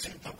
[0.00, 0.39] presenta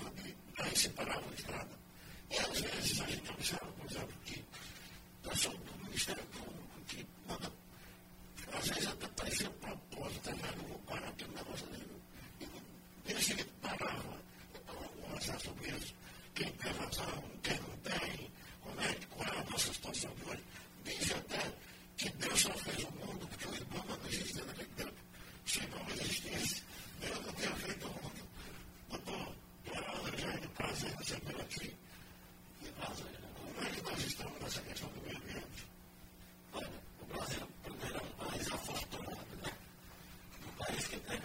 [40.93, 41.20] and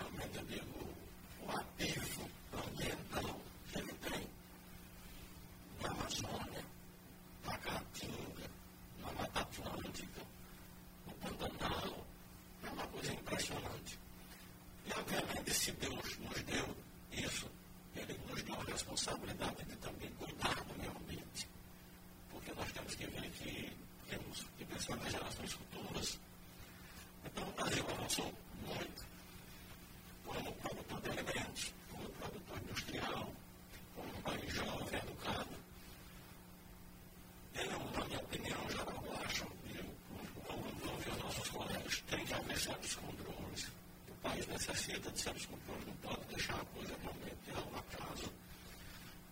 [44.66, 48.33] 60, dissemos que o povo não pode deixar a coisa realmente é ao acaso.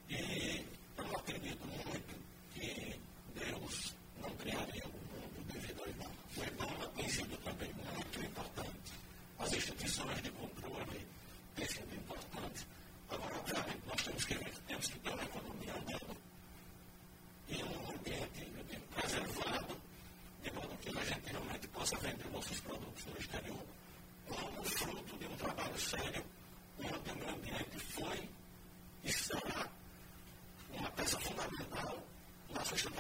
[0.08, 0.64] E
[0.96, 2.16] eu acredito muito
[2.54, 3.00] que
[3.34, 6.16] Deus não criaria o mundo devido ao Ibama.
[6.38, 8.94] O Ibama tem é sido também muito importante.
[9.40, 11.08] As instituições de controle
[11.56, 12.68] têm sido importantes.
[13.10, 14.36] Agora, obviamente, nós temos que,
[14.68, 16.18] temos que ter uma economia andando
[17.50, 19.82] e um ambiente preservado,
[20.44, 23.43] de modo que a gente realmente possa vender nossos produtos no exterior.
[31.44, 31.94] 考虑到，
[32.54, 32.98] 那是什么？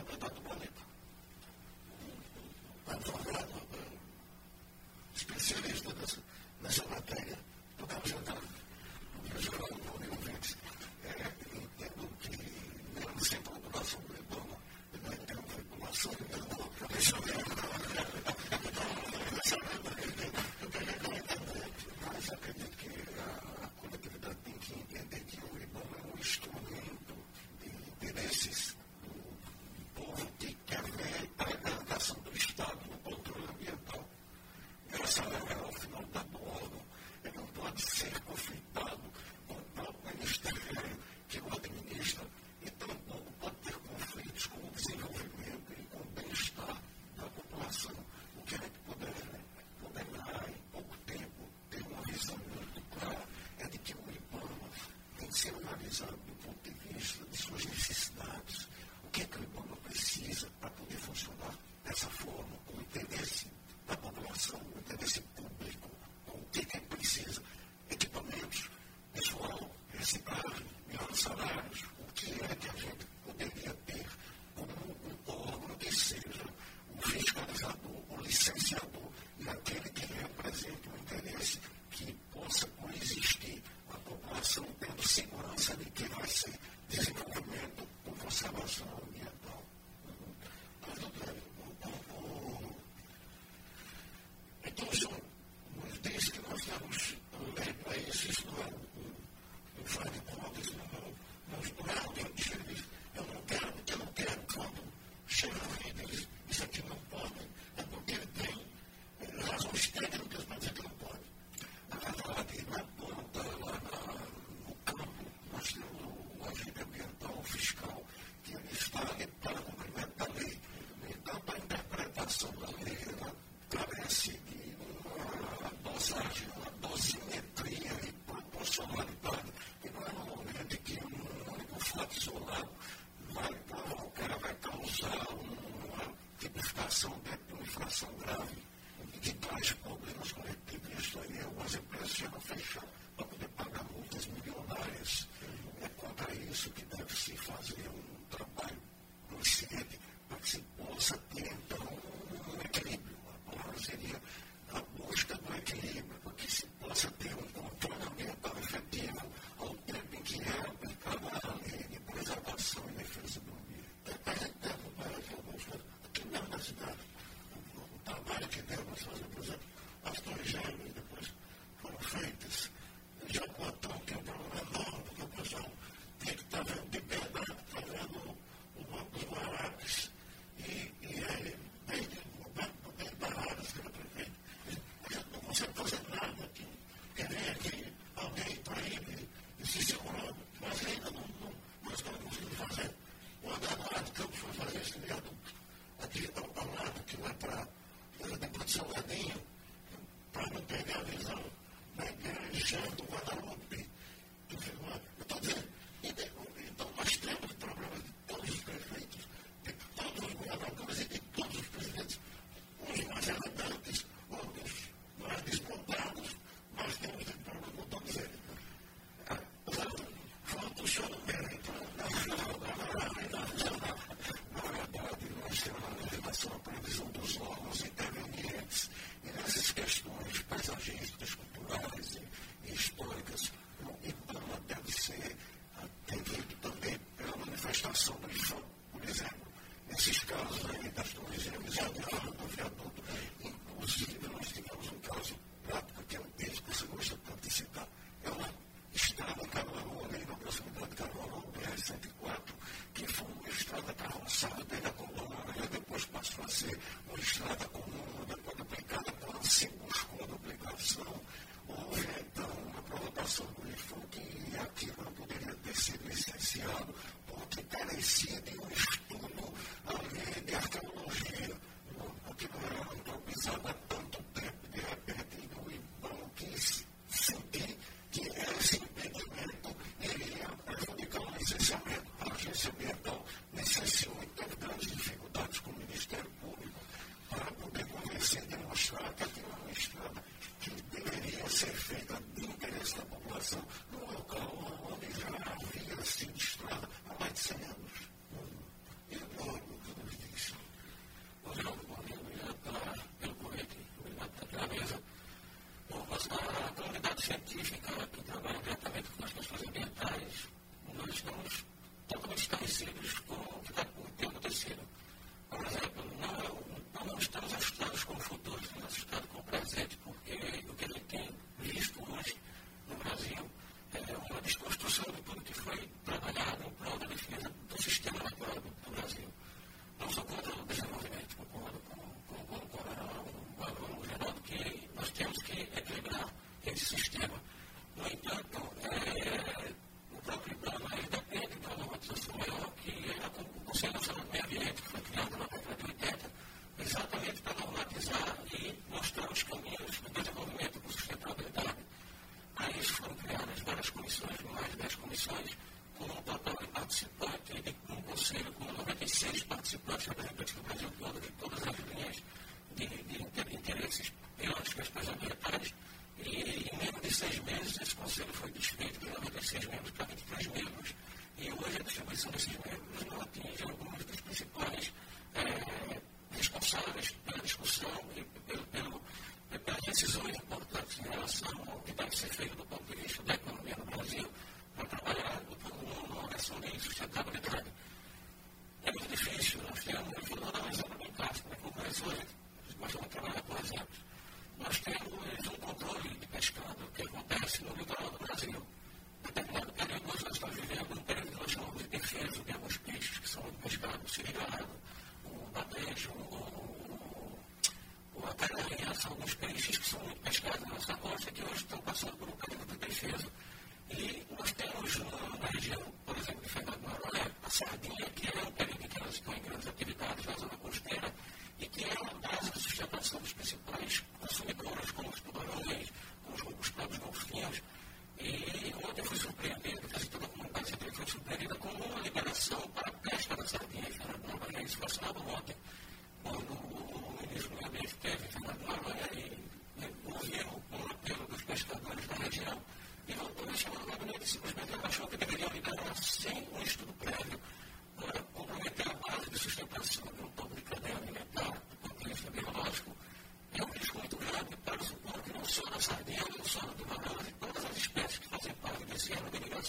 [361.04, 361.53] Lord,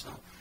[0.04, 0.33] do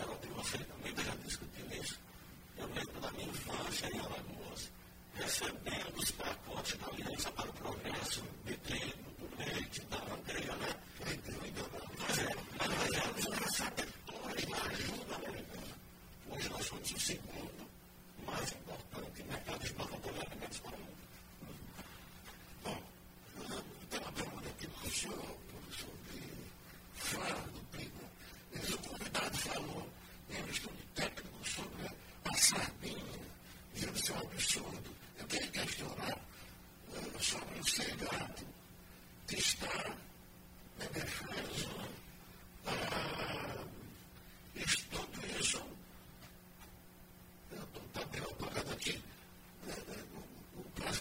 [0.00, 1.98] Geraldo, e você também já discutiu isso.
[2.56, 4.29] Eu lembro da minha infância, e ela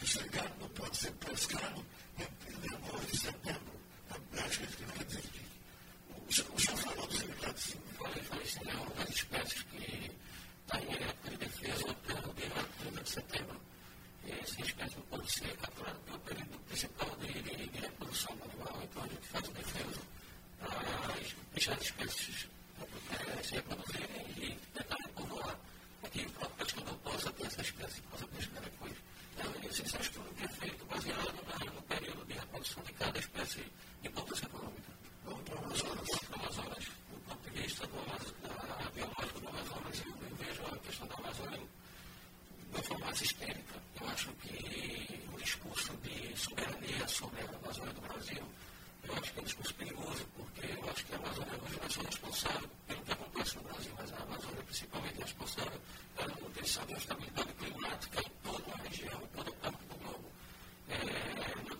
[0.09, 1.88] cercando por se pescaram
[46.59, 47.49] perder sobre né?
[47.53, 48.43] a Amazônia do Brasil,
[49.03, 51.85] eu acho que é um discurso perigoso, porque eu acho que a Amazônia hoje não
[51.85, 55.81] é só responsável pelo que acontece no Brasil, mas a Amazônia principalmente é responsável
[56.15, 60.31] pela manutenção da estabilidade climática em toda a região, em todo o campo do globo.
[60.89, 60.95] É,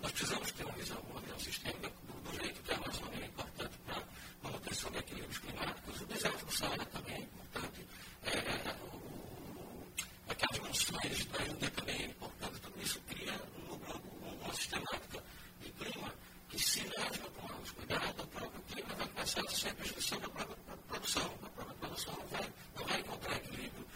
[0.02, 3.78] nós precisamos ter uma visão, uma visão sistêmica do, jeito que a Amazônia é importante
[3.86, 4.04] para a
[4.44, 6.02] manutenção de equilíbrios climáticos.
[6.02, 7.86] O deserto do Saara também é importante.
[8.24, 12.62] É, o, aquelas mansões da Índia também é importante.
[12.62, 13.34] Tudo isso cria
[14.60, 15.24] sistemática
[15.62, 16.14] e clima,
[16.50, 20.30] que se mesma com os cuidados do próprio clima vai passar sempre a discussão da
[20.30, 21.34] própria produção.
[21.44, 23.88] A própria produção não vai, não vai encontrar equilíbrio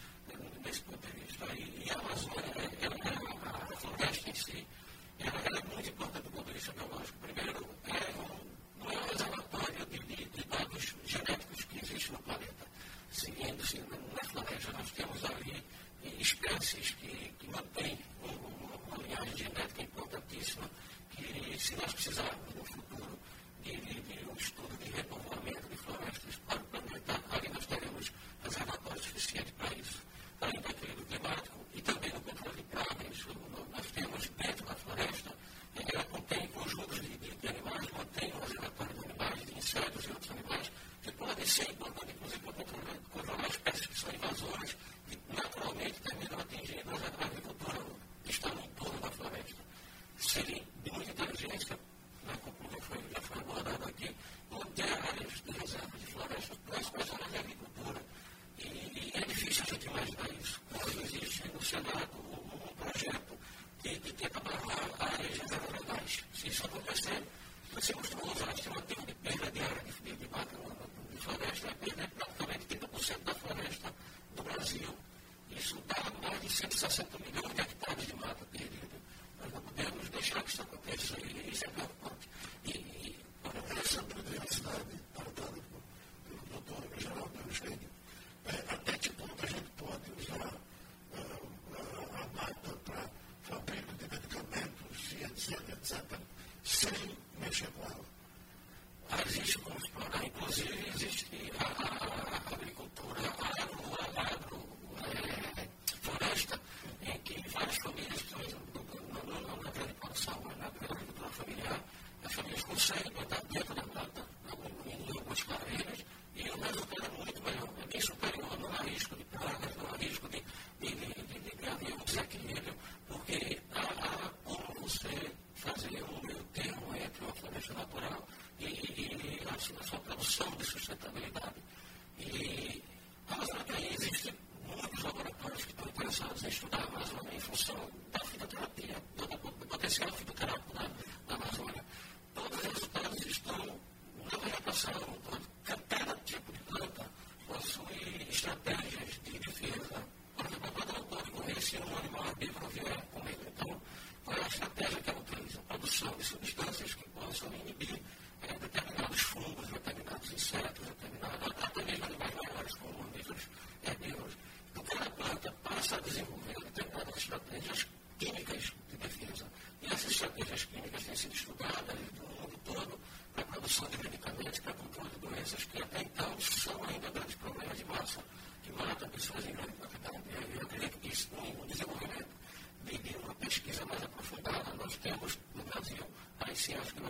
[0.63, 1.45] desse ponto de vista.
[1.53, 4.67] E, e a Amazônia, ela, ela, a floresta em si,
[5.19, 7.17] ela, ela é muito importante do ponto de vista biológico.
[7.19, 7.69] Primeiro,
[41.43, 44.75] Isso é importante, inclusive, para controlar, controlar as peças que são invasoras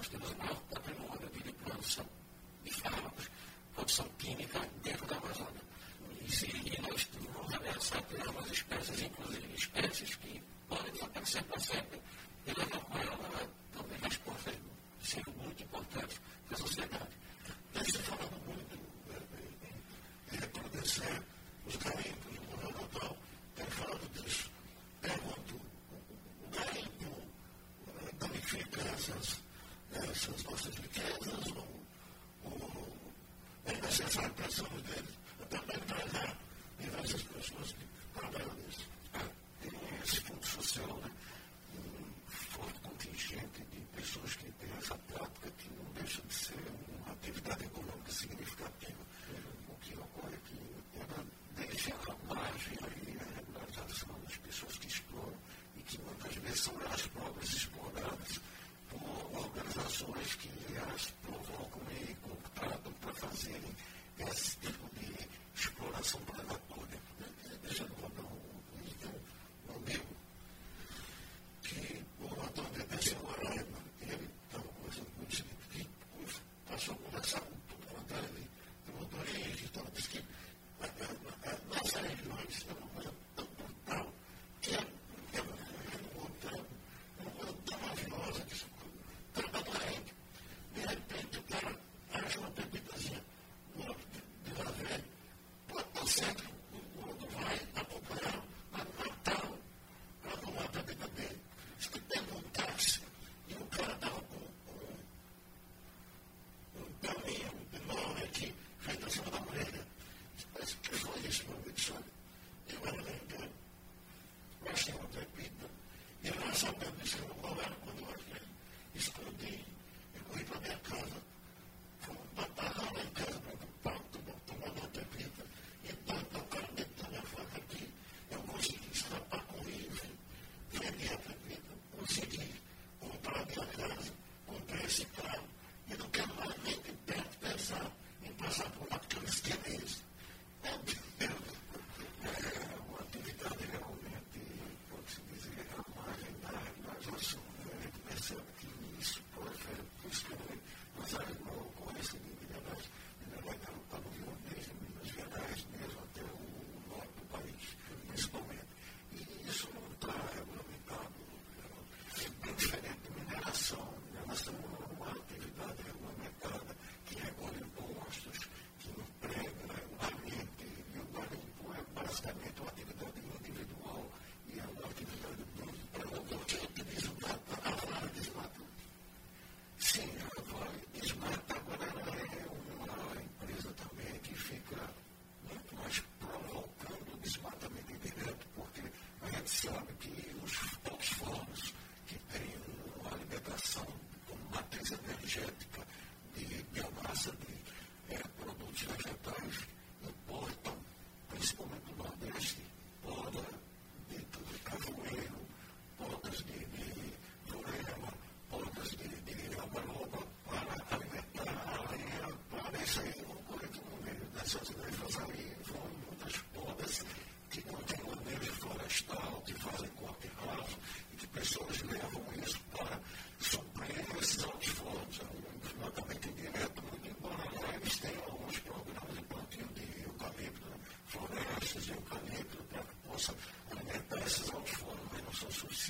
[0.04, 1.28] 人がったのまで
[1.64, 2.23] プランた。
[34.14, 35.23] Santa Saudade.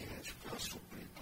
[0.03, 1.12] teenage girls will be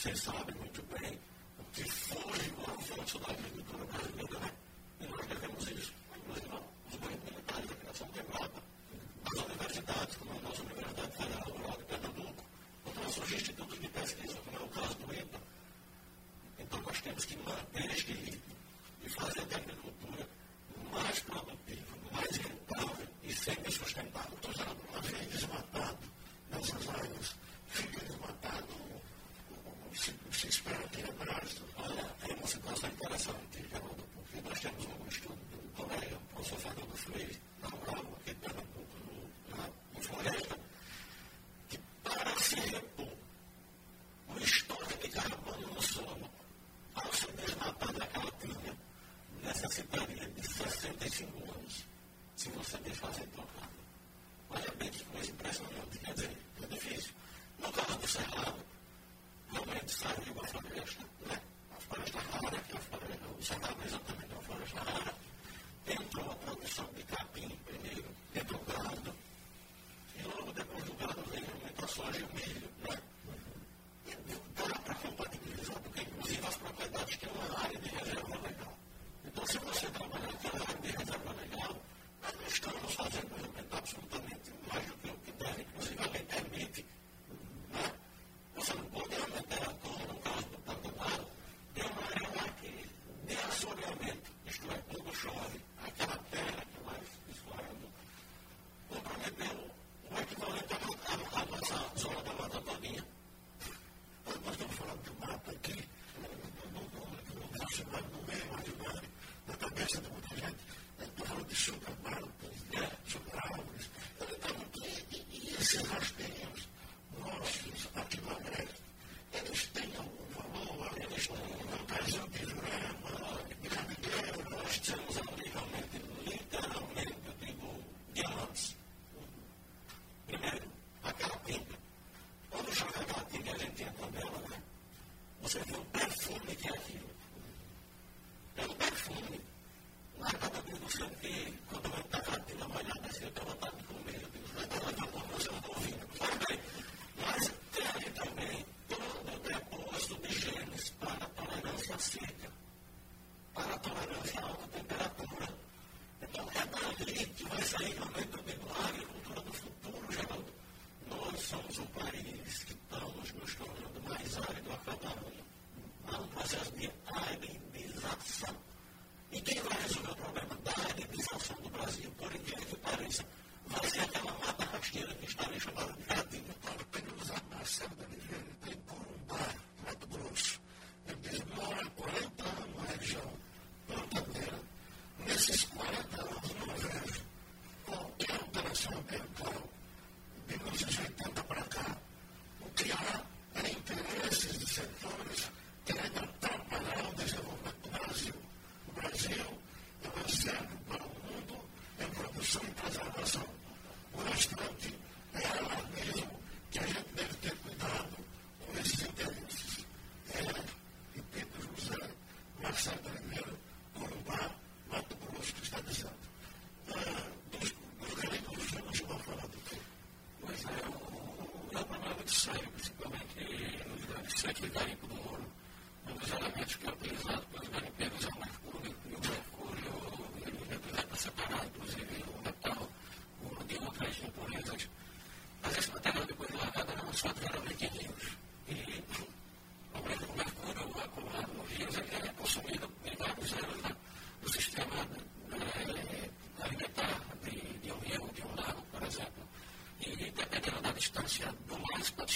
[0.00, 0.59] Você sabe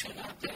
[0.04, 0.53] should not.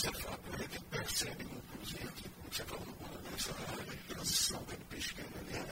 [0.00, 5.62] işte farklı hareketler, sevdiğim okulu ziyaret etmek, çakallı bana vesaire biraz salgın peşkenleri,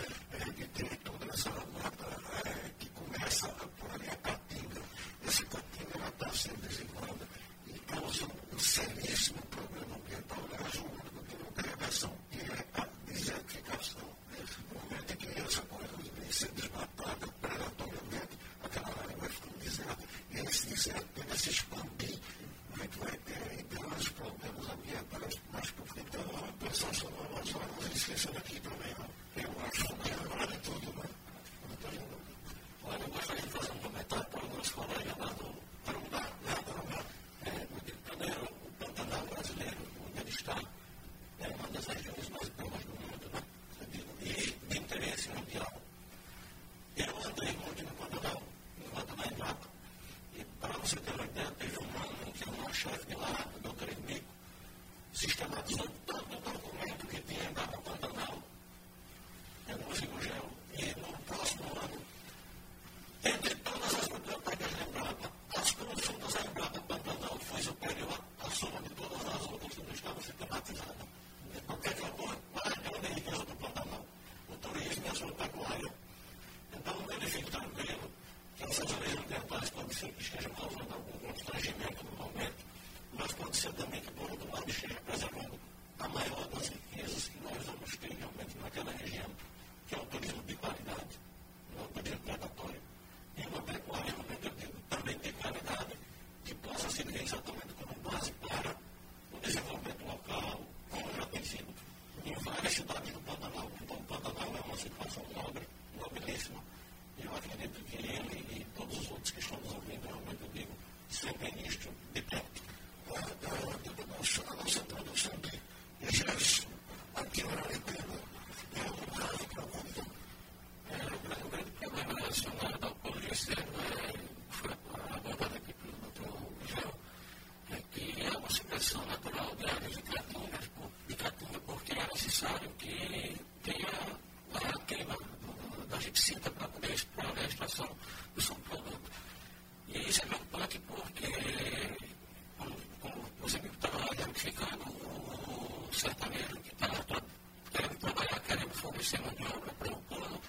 [148.98, 150.40] ele sistema de obra para o plano,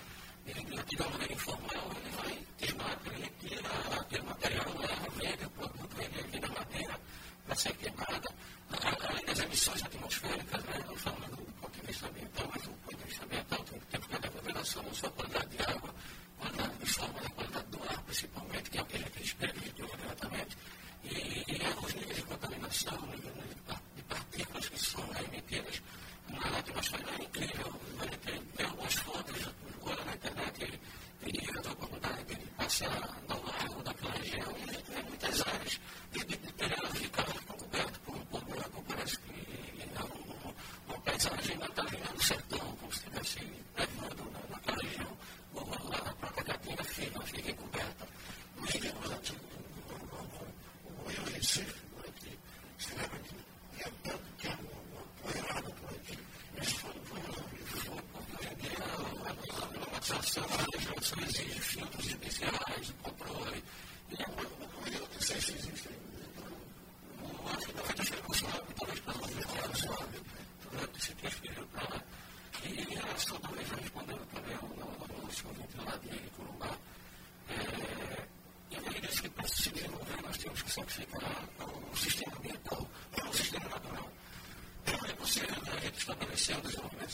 [0.47, 3.69] ele, de uma maneira informal, ele vai queimar, matéria tira
[4.01, 6.99] aquele material, erva velha, o produto, ele vira madeira
[7.45, 8.29] para ser queimada.
[8.71, 12.97] Além das emissões atmosféricas, né, nós falamos do ponto de vista ambiental, mas do ponto
[12.97, 15.95] de vista ambiental tem que ficar devolvendo a não só a quantidade de água,
[16.39, 18.83] quantidade de forma a quantidade do ar, principalmente, que é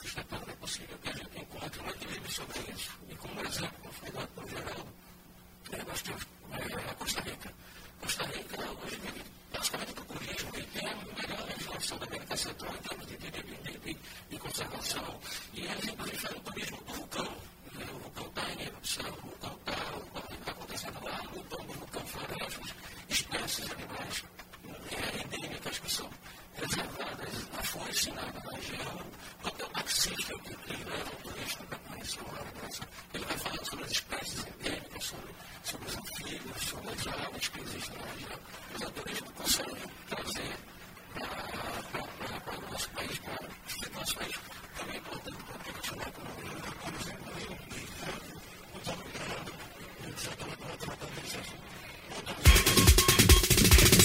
[0.03, 0.23] es la
[0.55, 1.14] posible